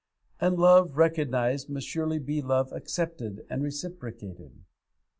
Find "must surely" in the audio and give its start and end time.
1.69-2.17